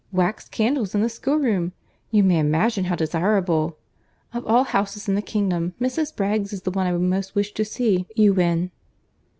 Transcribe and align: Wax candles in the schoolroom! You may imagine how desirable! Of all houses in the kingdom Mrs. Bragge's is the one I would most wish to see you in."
Wax 0.11 0.49
candles 0.49 0.95
in 0.95 1.01
the 1.03 1.09
schoolroom! 1.09 1.73
You 2.09 2.23
may 2.23 2.39
imagine 2.39 2.85
how 2.85 2.95
desirable! 2.95 3.77
Of 4.33 4.43
all 4.47 4.63
houses 4.63 5.07
in 5.07 5.13
the 5.13 5.21
kingdom 5.21 5.75
Mrs. 5.79 6.15
Bragge's 6.15 6.51
is 6.53 6.63
the 6.63 6.71
one 6.71 6.87
I 6.87 6.91
would 6.91 7.01
most 7.03 7.35
wish 7.35 7.53
to 7.53 7.63
see 7.63 8.07
you 8.15 8.33
in." 8.39 8.71